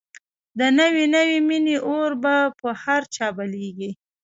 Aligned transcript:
د 0.59 0.61
نوې 0.79 1.05
نوې 1.15 1.39
مینې 1.47 1.77
اور 1.89 2.11
به 2.23 2.35
په 2.59 2.69
هر 2.83 3.01
چا 3.15 3.27
بلېږي 3.37 3.91